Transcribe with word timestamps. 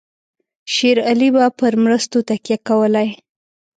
شېر 0.73 0.97
علي 1.09 1.29
به 1.35 1.45
پر 1.59 1.73
مرستو 1.83 2.19
تکیه 2.29 2.57
کولای. 2.67 3.09